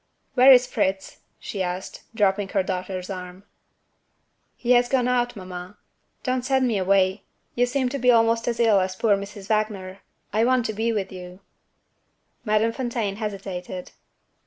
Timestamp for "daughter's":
2.63-3.11